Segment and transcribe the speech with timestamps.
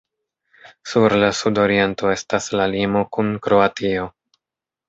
[0.93, 4.09] Sur la sudoriento estas la limo kun Kroatio.